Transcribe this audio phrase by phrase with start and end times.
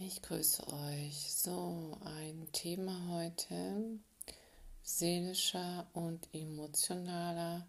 [0.00, 1.34] Ich grüße euch.
[1.34, 3.98] So, ein Thema heute,
[4.80, 7.66] seelischer und emotionaler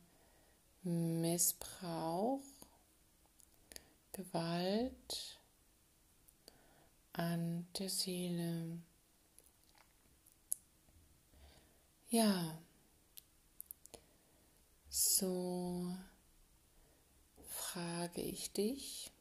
[0.84, 2.40] Missbrauch,
[4.12, 5.40] Gewalt
[7.14, 8.78] an der Seele.
[12.12, 12.60] Ja,
[14.88, 15.96] so
[17.48, 19.12] frage ich dich,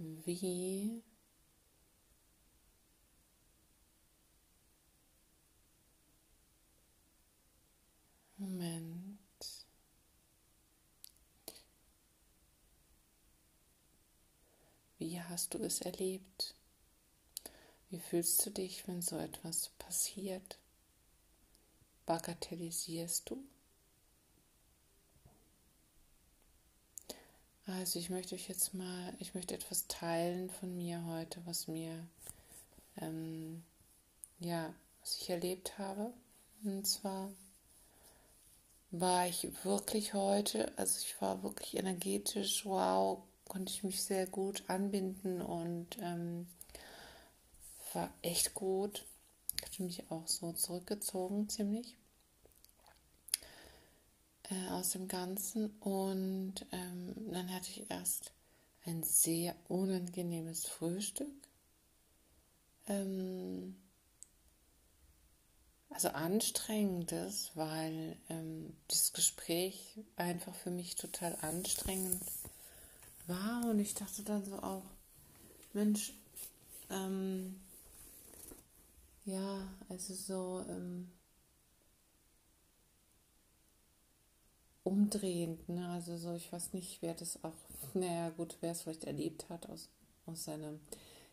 [0.00, 1.02] wie
[8.38, 9.18] Moment.
[14.98, 16.54] Wie hast du es erlebt?
[17.90, 20.58] Wie fühlst du dich, wenn so etwas passiert?
[22.06, 23.44] Bagatellisierst du?
[27.78, 32.04] Also ich möchte euch jetzt mal, ich möchte etwas teilen von mir heute, was mir,
[33.00, 33.62] ähm,
[34.40, 36.12] ja, was ich erlebt habe.
[36.64, 37.30] Und zwar
[38.90, 44.64] war ich wirklich heute, also ich war wirklich energetisch, wow, konnte ich mich sehr gut
[44.66, 46.48] anbinden und ähm,
[47.92, 49.06] war echt gut.
[49.56, 51.96] Ich hatte mich auch so zurückgezogen, ziemlich
[54.50, 55.70] äh, aus dem Ganzen.
[55.80, 58.32] Und ähm, dann hatte ich erst
[58.84, 61.32] ein sehr unangenehmes Frühstück.
[62.88, 63.76] Ähm,
[65.90, 72.22] also anstrengendes, weil ähm, das Gespräch einfach für mich total anstrengend
[73.26, 73.66] war.
[73.68, 74.84] Und ich dachte dann so auch,
[75.72, 76.12] Mensch,
[76.90, 77.60] ähm,
[79.24, 81.10] ja, also so, ähm,
[84.90, 85.68] umdrehend.
[85.68, 85.88] Ne?
[85.88, 87.54] Also so, ich weiß nicht, wer das auch,
[87.94, 89.88] naja gut, wer es vielleicht erlebt hat aus,
[90.26, 90.74] aus seiner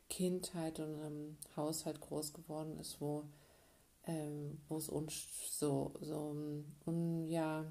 [0.09, 3.25] Kindheit und einem Haushalt groß geworden ist, wo,
[4.05, 6.35] ähm, es uns so, so
[6.85, 7.65] un, ja,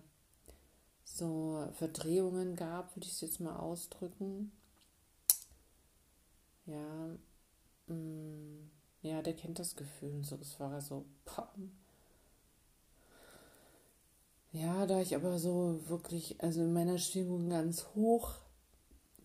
[1.04, 4.52] so Verdrehungen gab, würde ich es jetzt mal ausdrücken.
[6.66, 7.16] Ja,
[7.86, 8.70] mm,
[9.02, 10.24] ja, der kennt das Gefühl.
[10.24, 11.70] So, es war so, pam,
[14.56, 18.30] ja, da ich aber so wirklich, also in meiner Stimmung ganz hoch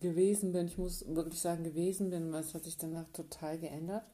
[0.00, 4.04] gewesen bin, ich muss wirklich sagen gewesen bin, was hat sich danach total geändert.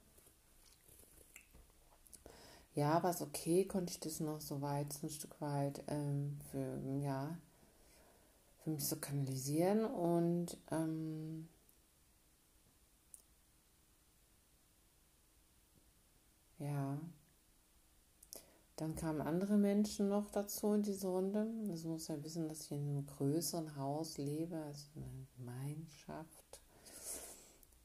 [2.75, 6.39] Ja, war es okay, konnte ich das noch so weit, so ein Stück weit ähm,
[6.51, 7.37] für, ja,
[8.63, 11.49] für mich so kanalisieren und ähm,
[16.59, 16.99] ja,
[18.79, 21.49] dann kamen andere Menschen noch dazu in diese Runde.
[21.67, 26.61] Das muss ja wissen, dass ich in einem größeren Haus lebe, also eine Gemeinschaft,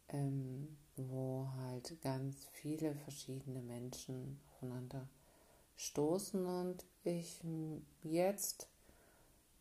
[0.10, 5.10] ähm, wo halt ganz viele verschiedene Menschen aufeinander
[5.76, 7.42] stoßen und ich
[8.04, 8.68] jetzt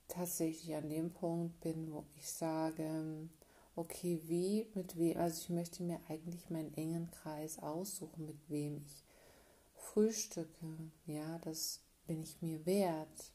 [0.09, 3.31] tatsächlich an dem Punkt bin, wo ich sage,
[3.75, 8.83] okay, wie, mit wem, also ich möchte mir eigentlich meinen engen Kreis aussuchen, mit wem
[8.85, 9.03] ich
[9.93, 10.91] frühstücke.
[11.07, 13.33] Ja, das bin ich mir wert.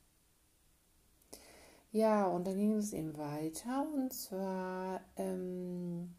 [1.92, 6.16] Ja, und dann ging es eben weiter und zwar, ähm,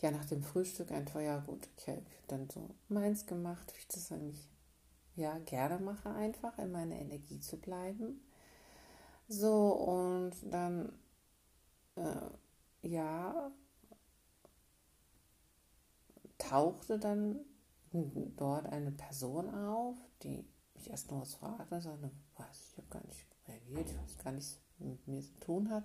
[0.00, 3.88] ja, nach dem Frühstück einfach, ja gut, ich habe dann so meins gemacht, wie ich
[3.88, 4.48] das eigentlich,
[5.16, 8.20] ja, gerne mache, einfach in meiner Energie zu bleiben.
[9.28, 10.92] So, und dann,
[11.96, 13.50] äh, ja,
[16.38, 17.40] tauchte dann
[18.36, 20.44] dort eine Person auf, die
[20.74, 24.32] mich erst noch was fragte, sagte, was, ich habe gar nicht reagiert, ich weiß gar
[24.32, 25.84] nichts mit mir zu tun hat.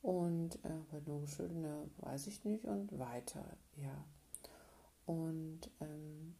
[0.00, 3.44] Und äh, nur geschüttelt, ne, weiß ich nicht, und weiter,
[3.76, 4.04] ja.
[5.06, 6.36] Und ähm,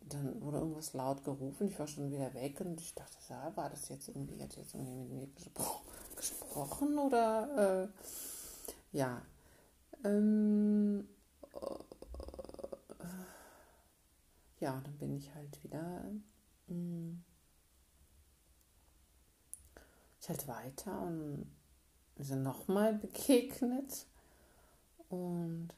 [0.00, 3.70] dann wurde irgendwas laut gerufen, ich war schon wieder weg und ich dachte, ja, war
[3.70, 5.80] das jetzt irgendwie, hat jetzt irgendwie mit mir gespro
[6.16, 9.22] gesprochen oder äh, ja.
[10.04, 11.08] Ähm,
[14.64, 16.10] ja, dann bin ich halt wieder
[16.68, 17.24] mh, mm,
[20.18, 21.54] ich halt weiter und
[22.16, 24.06] wir sind nochmal begegnet.
[25.10, 25.68] Und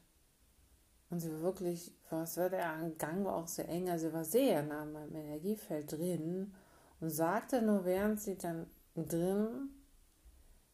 [1.11, 4.25] und sie war wirklich, was war der Gang war auch sehr eng, also sie war
[4.25, 6.55] sehr nah an meinem Energiefeld drin
[7.01, 9.71] und sagte nur, während sie dann drin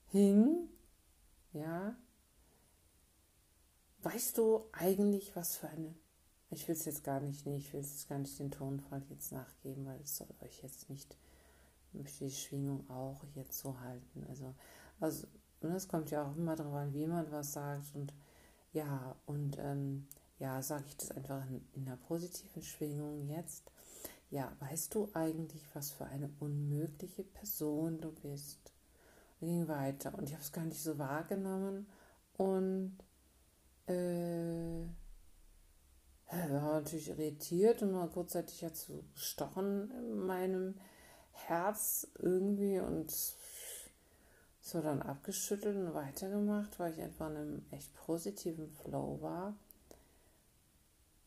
[0.09, 0.69] hing,
[1.53, 1.97] ja,
[4.03, 5.95] weißt du eigentlich, was für eine
[6.53, 9.33] ich will es jetzt gar nicht, nee, ich will es gar nicht den Tonfall jetzt
[9.33, 11.17] nachgeben, weil es soll euch jetzt nicht,
[11.89, 14.25] ich möchte die Schwingung auch jetzt so halten.
[14.29, 14.55] Also,
[15.01, 15.27] also
[15.63, 18.13] es kommt ja auch immer darauf an, wie man was sagt und
[18.73, 20.07] ja, und ähm,
[20.39, 23.71] ja, sage ich das einfach in, in einer positiven Schwingung jetzt.
[24.31, 28.73] Ja, weißt du eigentlich, was für eine unmögliche Person du bist?
[29.41, 31.87] Und ging weiter und ich habe es gar nicht so wahrgenommen
[32.37, 32.97] und
[33.87, 34.85] äh,
[36.33, 40.75] war natürlich irritiert und war kurzzeitig jetzt so gestochen in meinem
[41.33, 43.13] Herz irgendwie und
[44.61, 49.55] so dann abgeschüttelt und weitergemacht, weil ich einfach in einem echt positiven Flow war.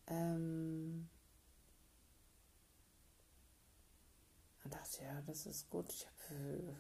[0.07, 1.07] Ähm,
[4.63, 5.89] und dachte, ja, das ist gut.
[5.89, 6.75] Ich habe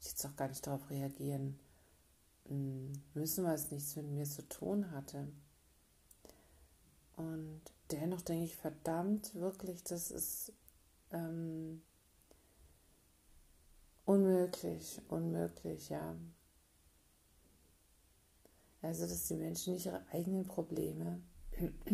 [0.00, 1.58] jetzt auch gar nicht darauf reagieren
[2.48, 5.28] hm, müssen, weil es nichts mit mir zu tun hatte.
[7.20, 10.54] Und dennoch denke ich, verdammt, wirklich, das ist
[11.12, 11.82] ähm,
[14.06, 16.16] unmöglich, unmöglich, ja.
[18.80, 21.20] Also, dass die Menschen nicht ihre eigenen Probleme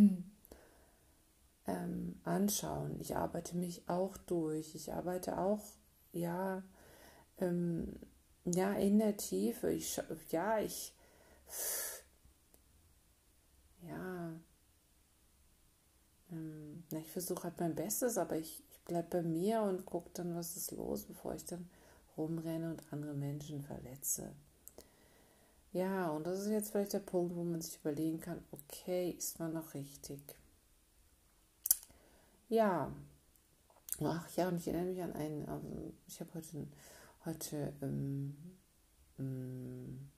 [1.67, 3.01] ähm, anschauen.
[3.01, 4.77] Ich arbeite mich auch durch.
[4.77, 5.65] Ich arbeite auch,
[6.13, 6.63] ja,
[7.39, 7.99] ähm,
[8.45, 9.73] ja, in der Tiefe.
[9.73, 10.01] Ich,
[10.31, 10.95] ja, ich,
[13.83, 14.16] ja,
[16.33, 20.11] ähm, na, ich versuche halt mein Bestes, aber ich, ich bleibe bei mir und gucke
[20.15, 21.69] dann, was ist los, bevor ich dann
[22.17, 24.33] rumrenne und andere Menschen verletze.
[25.73, 29.39] Ja, und das ist jetzt vielleicht der Punkt, wo man sich überlegen kann, okay, ist
[29.39, 30.21] man noch richtig?
[32.49, 32.93] Ja,
[34.01, 36.67] ach ja, und ich erinnere mich an einen, also ich habe heute,
[37.25, 38.37] heute ähm,
[39.19, 40.09] ähm,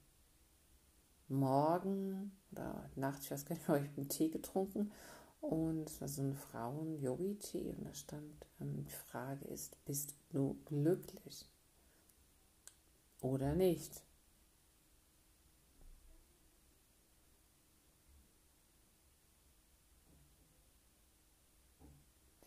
[1.28, 4.92] Morgen oder Nacht, ich weiß gar nicht mehr, ich einen Tee getrunken
[5.40, 11.46] und es war ein Frauen-Yogi-Tee und da stand, ähm, die Frage ist, bist du glücklich
[13.20, 14.02] oder nicht?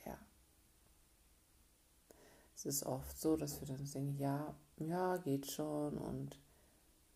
[0.05, 0.17] Ja.
[2.55, 6.39] Es ist oft so, dass wir dann denken, ja, ja, geht schon und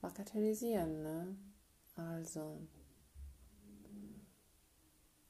[0.01, 1.35] bagatellisieren, ne?
[1.95, 2.59] Also,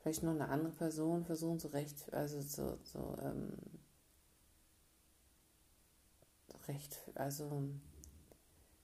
[0.05, 3.53] vielleicht noch eine andere Person versuchen zu recht, also so, so ähm,
[6.67, 7.63] recht, also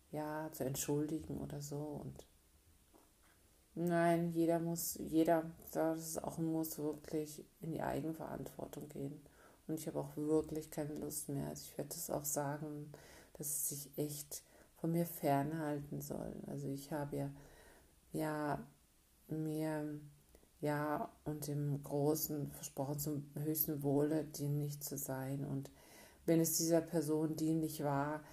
[0.10, 2.26] ja, zu entschuldigen oder so und
[3.76, 9.22] nein, jeder muss, jeder, das ist auch muss wirklich in die Eigenverantwortung gehen.
[9.68, 11.50] Und ich habe auch wirklich keine Lust mehr.
[11.50, 12.92] Also ich werde das auch sagen,
[13.34, 14.42] dass es sich echt
[14.78, 16.34] von mir fernhalten soll.
[16.48, 17.32] Also ich habe ja,
[18.12, 18.68] ja
[19.28, 20.02] mir
[20.62, 25.44] ja, und dem Großen versprochen, zum höchsten Wohle dienlich zu sein.
[25.44, 25.72] Und
[26.26, 28.24] wenn es dieser Person dienlich war,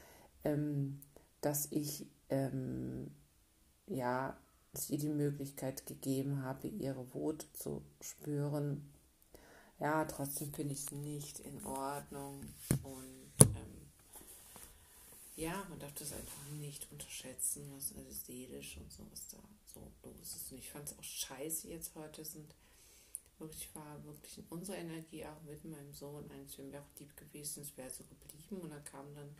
[0.44, 1.00] ähm,
[1.40, 3.10] dass ich ähm,
[3.86, 4.36] ja,
[4.72, 8.92] dass die Möglichkeit gegeben habe, ihre Wut zu spüren.
[9.81, 12.40] Ja, trotzdem finde ich es nicht in Ordnung.
[12.82, 13.18] Und
[15.38, 19.38] ja, man darf das einfach nicht unterschätzen, was also seelisch und so, was da
[19.73, 20.50] so los ist.
[20.50, 22.52] Und ich fand es auch scheiße jetzt heute sind
[23.38, 27.62] wirklich war wirklich in unserer Energie auch mit meinem Sohn eigentlich wäre auch lieb gewesen,
[27.62, 28.62] es wäre so geblieben.
[28.62, 29.36] Und da kamen dann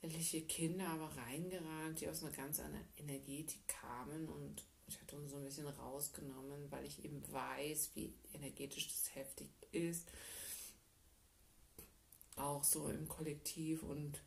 [0.00, 4.26] etliche Kinder aber reingerannt, die aus einer ganz anderen Energetik kamen.
[4.26, 9.14] Und ich hatte uns so ein bisschen rausgenommen, weil ich eben weiß, wie energetisch das
[9.14, 10.08] heftig ist,
[12.36, 14.18] auch so im Kollektiv und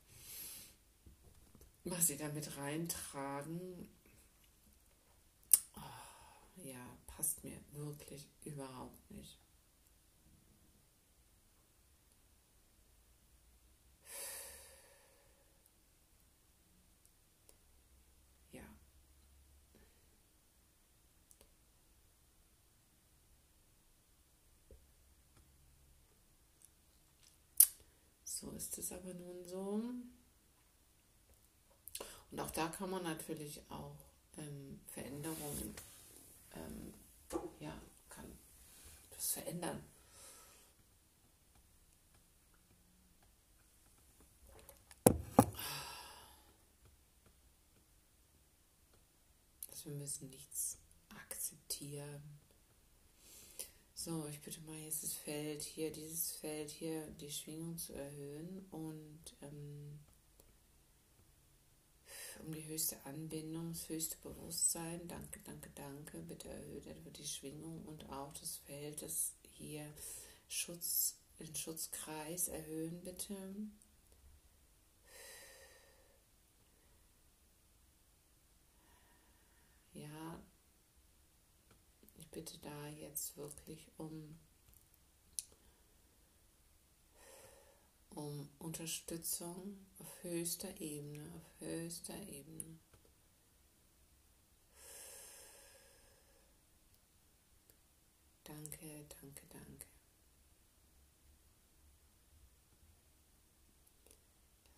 [1.90, 3.90] was sie damit reintragen
[6.64, 9.40] ja, passt mir wirklich überhaupt nicht.
[28.40, 29.82] So ist es aber nun so.
[32.32, 33.96] Und auch da kann man natürlich auch
[34.38, 35.76] ähm, Veränderungen
[36.56, 36.94] ähm,
[37.60, 37.74] ja,
[38.10, 38.26] kann
[39.12, 39.84] das verändern.
[49.88, 52.22] Wir müssen nichts akzeptieren.
[53.94, 58.66] So, ich bitte mal jetzt das Feld hier, dieses Feld hier, die Schwingung zu erhöhen
[58.72, 59.98] und ähm,
[62.42, 65.08] um die höchste Anbindung, das höchste Bewusstsein.
[65.08, 66.22] Danke, danke, danke.
[66.22, 69.86] Bitte erhöht etwa die Schwingung und auch das Feld, das hier
[70.48, 73.36] Schutz, den Schutzkreis erhöhen, bitte.
[79.94, 80.42] Ja,
[82.16, 84.38] ich bitte da jetzt wirklich um
[88.18, 92.80] um Unterstützung auf höchster Ebene, auf höchster Ebene.
[98.44, 99.86] Danke, danke, danke.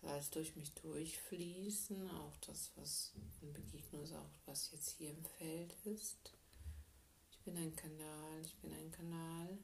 [0.02, 5.24] Lass durch mich durchfließen, auch das, was in Begegnung ist, auch was jetzt hier im
[5.24, 6.34] Feld ist.
[7.30, 9.58] Ich bin ein Kanal, ich bin ein Kanal.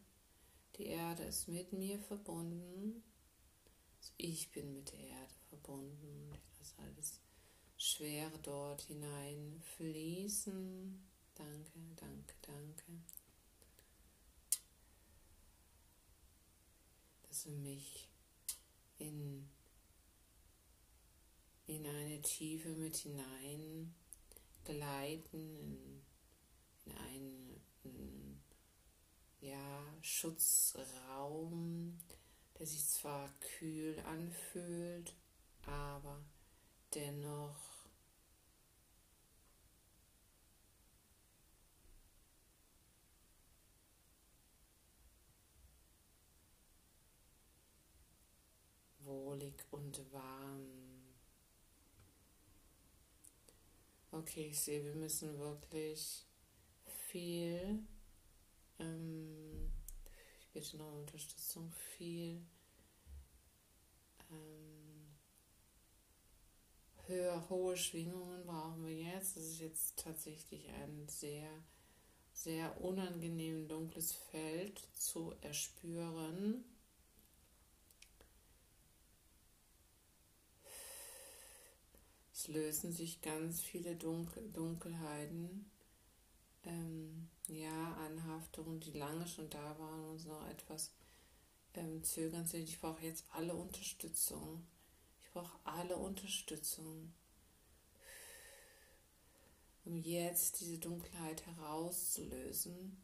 [0.77, 3.03] Die Erde ist mit mir verbunden.
[4.17, 6.33] Ich bin mit der Erde verbunden.
[6.33, 7.21] Ich lasse alles
[7.77, 11.07] Schwere dort hinein fließen.
[11.35, 12.85] Danke, danke, danke.
[17.23, 18.09] Dass du mich
[18.99, 19.49] in,
[21.67, 23.95] in eine Tiefe mit hinein
[24.65, 26.03] gleiten, in,
[26.87, 28.41] in einen in,
[29.41, 31.99] ja, Schutzraum,
[32.59, 35.15] der sich zwar kühl anfühlt,
[35.67, 36.25] aber
[36.95, 37.77] dennoch
[49.01, 50.67] wohlig und warm.
[54.11, 56.25] Okay, ich sehe, wir müssen wirklich
[57.09, 57.81] viel
[58.79, 59.66] ähm,
[60.57, 62.41] bitte noch Unterstützung viel
[64.31, 65.15] ähm,
[67.07, 69.37] höher, hohe Schwingungen brauchen wir jetzt.
[69.37, 71.51] Das ist jetzt tatsächlich ein sehr,
[72.33, 76.65] sehr unangenehm dunkles Feld zu erspüren.
[82.33, 85.71] Es lösen sich ganz viele Dunkel Dunkelheiten
[86.65, 90.91] ähm, ja, Anhaftungen, die lange schon da waren und noch etwas
[91.75, 92.69] ähm, zögern sind.
[92.69, 94.67] Ich brauche jetzt alle Unterstützung.
[95.21, 97.13] Ich brauche alle Unterstützung,
[99.85, 102.97] um jetzt diese Dunkelheit herauszulösen.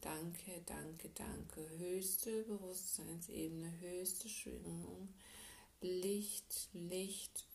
[0.00, 1.68] Danke, danke, danke.
[1.78, 5.08] Höchste Bewusstseinsebene, höchste Schwingung.
[5.80, 7.46] Licht, Licht,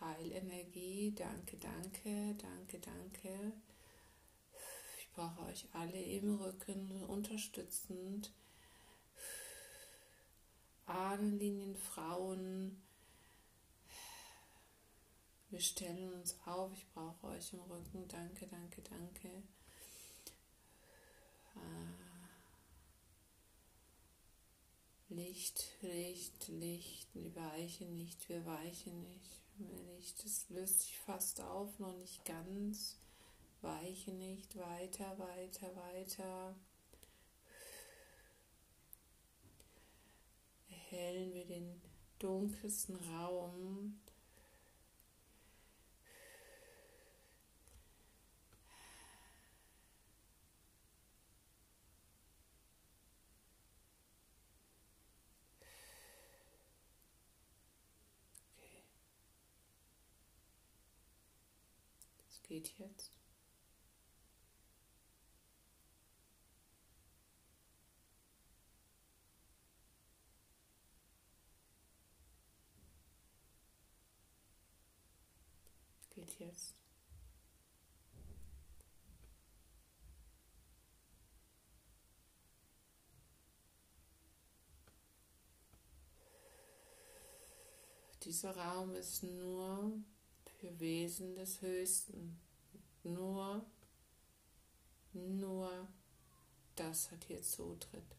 [0.00, 1.14] Heilenergie.
[1.14, 3.52] Danke, danke, danke, danke.
[5.12, 8.32] Ich brauche euch alle im Rücken unterstützend.
[10.86, 12.80] Ahnenlinien, Frauen.
[15.50, 16.72] Wir stellen uns auf.
[16.72, 18.08] Ich brauche euch im Rücken.
[18.08, 19.28] Danke, danke, danke.
[21.56, 21.60] Ah.
[25.10, 27.14] Licht, Licht, Licht.
[27.14, 29.42] Wir weichen nicht, wir weichen nicht
[30.02, 30.24] nicht.
[30.24, 32.96] Das löst sich fast auf, noch nicht ganz.
[33.62, 36.56] Weiche nicht, weiter, weiter, weiter.
[40.68, 41.80] Erhellen wir den
[42.18, 44.00] dunkelsten Raum.
[62.52, 62.78] geht jetzt.
[62.78, 63.21] geht jetzt.
[88.24, 89.92] Dieser Raum ist nur
[90.60, 92.38] für Wesen des Höchsten.
[93.02, 93.66] Nur,
[95.12, 95.88] nur
[96.76, 98.16] das hat hier Zutritt.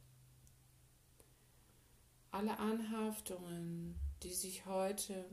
[2.32, 5.26] Alle Anhaftungen, die sich heute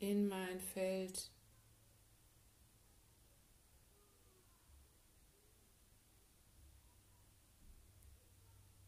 [0.00, 1.30] in mein Feld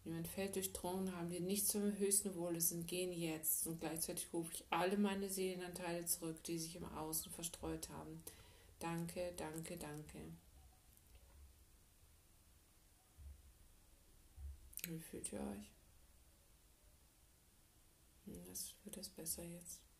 [0.05, 3.67] die mein Feld durchdrungen haben, die nicht zum höchsten Wohle sind, gehen jetzt.
[3.67, 8.23] Und gleichzeitig rufe ich alle meine Seelenanteile zurück, die sich im Außen verstreut haben.
[8.81, 10.19] Danke, danke, danke.
[14.89, 15.71] Wie fühlt ihr euch?
[18.49, 19.92] Das wird es besser jetzt.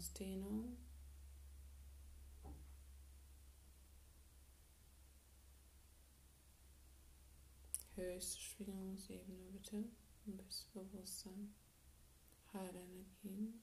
[0.00, 0.78] Ausdehnung.
[7.96, 9.84] Höchste Schwingungsebene bitte.
[10.24, 11.54] Bisschen Bewusstsein.
[12.54, 13.62] Heilenergien.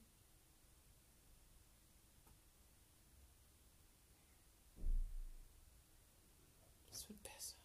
[6.92, 7.58] Es wird besser.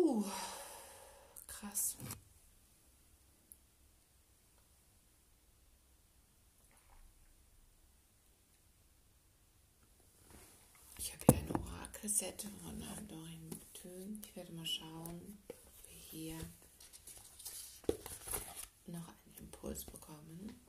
[0.00, 0.24] Puh,
[1.48, 1.96] krass.
[10.98, 14.22] Ich habe hier eine Orakelset von Dorin Thün.
[14.24, 16.38] Ich werde mal schauen, ob wir hier
[18.86, 20.60] noch einen Impuls bekommen.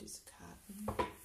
[0.00, 1.15] Diese Karten.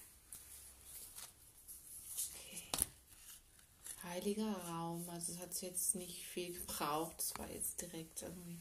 [4.11, 5.07] Heiliger Raum.
[5.09, 7.15] Also es hat jetzt nicht viel gebraucht.
[7.19, 8.57] Es war jetzt direkt irgendwie.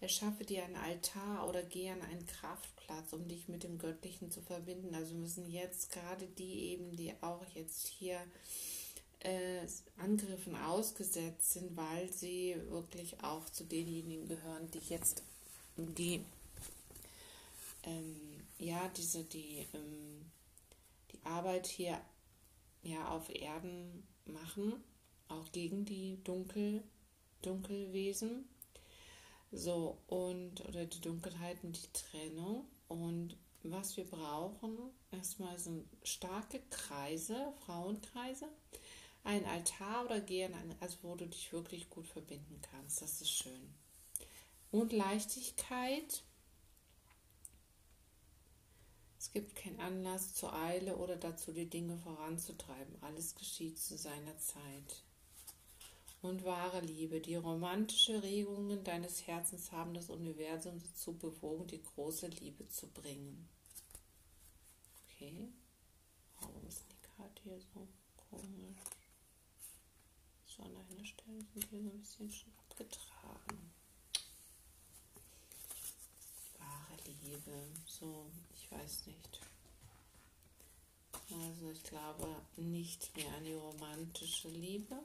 [0.00, 4.40] Erschaffe dir einen Altar oder geh an einen Kraftplatz, um dich mit dem Göttlichen zu
[4.42, 4.94] verbinden.
[4.94, 8.20] Also müssen jetzt gerade die eben, die auch jetzt hier
[9.20, 15.22] äh, Angriffen ausgesetzt sind, weil sie wirklich auch zu denjenigen gehören, die jetzt
[15.76, 16.24] die
[17.84, 20.30] ähm, ja diese die ähm,
[21.12, 22.00] die Arbeit hier
[22.82, 24.82] ja auf Erden machen,
[25.28, 26.82] auch gegen die Dunkel,
[27.42, 28.48] Dunkelwesen.
[29.50, 32.66] So, und oder die Dunkelheit und die Trennung.
[32.88, 34.78] Und was wir brauchen,
[35.10, 38.48] erstmal sind starke Kreise, Frauenkreise,
[39.24, 43.02] ein Altar oder gehen, also wo du dich wirklich gut verbinden kannst.
[43.02, 43.74] Das ist schön.
[44.70, 46.22] Und Leichtigkeit.
[49.28, 52.96] Es gibt keinen Anlass zur Eile oder dazu, die Dinge voranzutreiben.
[53.02, 55.02] Alles geschieht zu seiner Zeit.
[56.22, 62.28] Und wahre Liebe, die romantische Regungen deines Herzens haben das Universum dazu bewogen, die große
[62.28, 63.46] Liebe zu bringen.
[65.04, 65.52] Okay.
[66.40, 67.86] Warum ist die Karte hier so
[68.30, 68.80] komisch?
[70.46, 73.77] So an einer Stelle sind hier so ein bisschen schon abgetragen.
[77.22, 77.52] Liebe.
[77.86, 79.40] So, ich weiß nicht.
[81.30, 84.98] Also ich glaube nicht mehr an die romantische Liebe,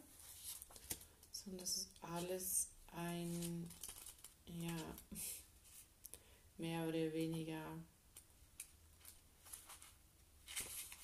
[1.31, 3.69] sondern das ist alles ein,
[4.47, 4.77] ja,
[6.57, 7.61] mehr oder weniger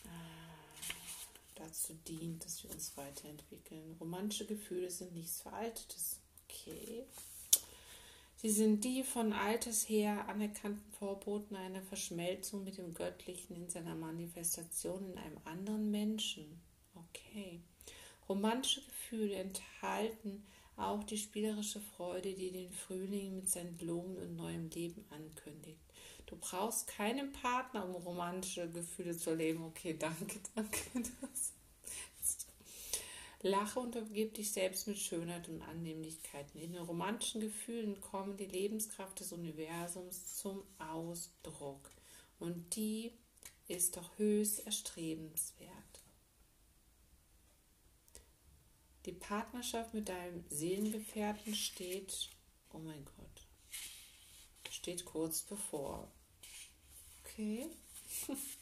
[0.05, 0.09] äh,
[1.55, 3.97] dazu dient, dass wir uns weiterentwickeln.
[3.99, 6.21] Romantische Gefühle sind nichts Veraltetes.
[6.47, 7.05] Okay.
[8.41, 13.95] Sie sind die von alters her anerkannten Vorboten einer Verschmelzung mit dem Göttlichen in seiner
[13.95, 16.61] Manifestation in einem anderen Menschen.
[16.95, 17.59] Okay.
[18.29, 20.45] Romantische Gefühle enthalten
[20.77, 25.81] auch die spielerische Freude, die den Frühling mit seinen Blumen und neuem Leben ankündigt.
[26.25, 29.65] Du brauchst keinen Partner, um romantische Gefühle zu erleben.
[29.65, 30.79] Okay, danke, danke.
[31.21, 31.51] Das
[33.41, 36.59] Lache und umgib dich selbst mit Schönheit und Annehmlichkeiten.
[36.59, 41.89] In den romantischen Gefühlen kommen die Lebenskraft des Universums zum Ausdruck.
[42.37, 43.13] Und die
[43.69, 45.69] ist doch höchst erstrebenswert.
[49.05, 52.29] Die Partnerschaft mit deinem Seelengefährten steht,
[52.73, 53.47] oh mein Gott,
[54.69, 56.11] steht kurz bevor.
[57.23, 57.69] Okay.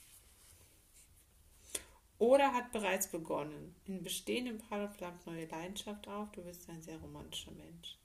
[2.20, 3.76] oder hat bereits begonnen.
[3.86, 6.32] In bestehendem Paar flammt neue Leidenschaft auf.
[6.32, 7.98] Du bist ein sehr romantischer Mensch.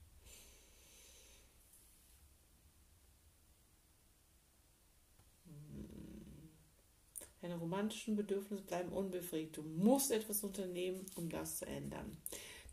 [5.47, 6.51] Hm.
[7.41, 9.57] Deine romantischen Bedürfnisse bleiben unbefriedigt.
[9.57, 12.19] Du musst etwas unternehmen, um das zu ändern.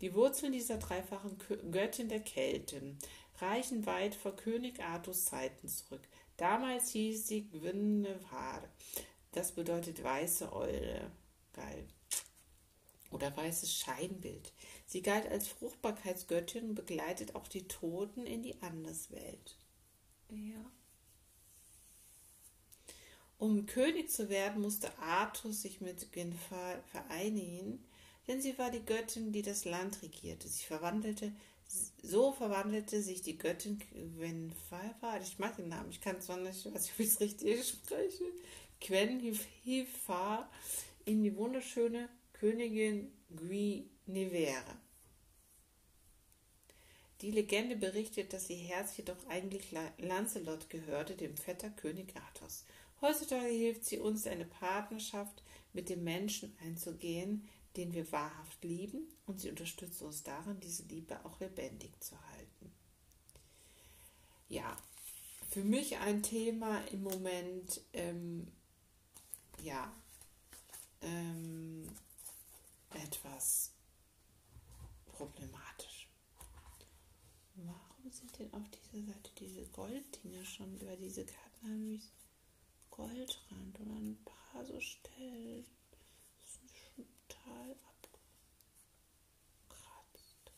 [0.01, 1.37] Die Wurzeln dieser dreifachen
[1.71, 2.97] Göttin der Kelten
[3.39, 6.01] reichen weit vor König Artus Zeiten zurück.
[6.37, 8.69] Damals hieß sie Gwynnevere.
[9.33, 11.11] Das bedeutet weiße Eule
[11.59, 11.87] geil.
[13.11, 14.53] Oder weißes Scheinbild.
[14.85, 19.57] Sie galt als Fruchtbarkeitsgöttin und begleitet auch die Toten in die Anderswelt.
[20.29, 20.71] Ja.
[23.39, 27.83] Um König zu werden, musste Artus sich mit Gynfa vereinigen,
[28.27, 30.47] denn sie war die Göttin, die das Land regierte.
[30.47, 31.31] Sie verwandelte
[32.03, 33.79] So verwandelte sich die Göttin
[34.69, 38.25] Pfeiffer, ich mag den Namen, ich kann zwar nicht, ob ich es richtig spreche,
[38.81, 39.19] Quen
[39.63, 40.49] Hifa
[41.09, 44.77] in die wunderschöne Königin Guinevere.
[47.21, 52.63] Die Legende berichtet, dass ihr Herz jedoch eigentlich Lancelot gehörte, dem Vetter König Athos.
[53.01, 55.41] Heutzutage hilft sie uns, eine Partnerschaft
[55.73, 61.25] mit dem Menschen einzugehen, den wir wahrhaft lieben, und sie unterstützt uns darin, diese Liebe
[61.25, 62.71] auch lebendig zu halten.
[64.47, 64.77] Ja,
[65.49, 68.47] für mich ein Thema im Moment, ähm,
[69.63, 69.91] ja,
[71.01, 71.89] ähm,
[72.91, 73.71] etwas
[75.05, 76.09] problematisch.
[77.55, 82.01] Warum sind denn auf dieser Seite diese Golddinger schon über diese Karten haben
[82.89, 85.65] Goldrand oder ein paar so Stellen?
[86.39, 87.71] Das ist schon total
[89.69, 90.51] abgekratzt.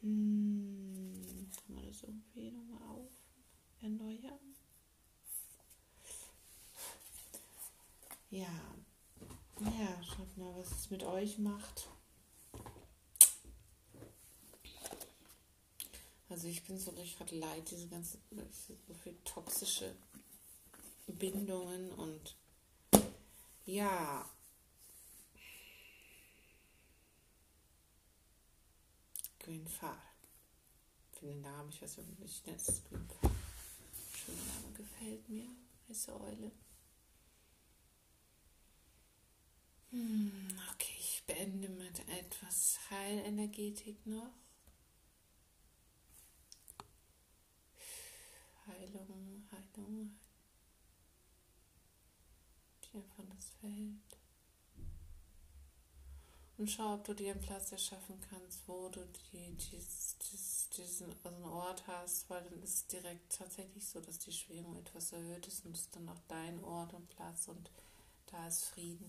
[0.00, 3.12] Hm, kann man das irgendwie nochmal auf
[3.80, 4.57] erneuern?
[8.30, 8.46] Ja,
[9.60, 11.88] ja, schaut mal, was es mit euch macht.
[16.28, 19.96] Also ich bin so richtig leid, diese ganzen so viel toxische
[21.06, 22.36] Bindungen und
[23.64, 24.28] ja.
[29.38, 29.96] Green Fall.
[31.12, 33.08] Für den Namen, ich weiß nicht, ich nenne es Green.
[34.14, 35.48] Schöner Name gefällt mir.
[35.88, 36.46] Weiße Eule.
[36.46, 36.52] Hm,
[39.92, 44.32] okay, ich beende mit etwas Heilenergetik noch.
[48.66, 50.18] Heilung, Heilung.
[52.82, 54.18] Dir von das Feld.
[56.58, 61.14] Und schau, ob du dir einen Platz erschaffen kannst, wo du die, dies, dies, diesen
[61.22, 65.46] also Ort hast, weil dann ist es direkt tatsächlich so, dass die Schwingung etwas erhöht
[65.46, 67.70] ist und es ist dann auch dein Ort und Platz und
[68.26, 69.08] da ist Frieden.